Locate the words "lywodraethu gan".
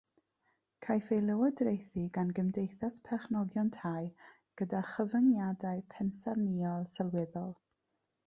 1.25-2.31